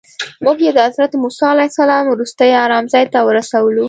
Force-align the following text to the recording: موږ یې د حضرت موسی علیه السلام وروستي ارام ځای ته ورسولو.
موږ 0.43 0.57
یې 0.65 0.71
د 0.73 0.79
حضرت 0.87 1.11
موسی 1.23 1.45
علیه 1.53 1.71
السلام 1.71 2.03
وروستي 2.09 2.49
ارام 2.65 2.85
ځای 2.93 3.05
ته 3.13 3.19
ورسولو. 3.27 3.79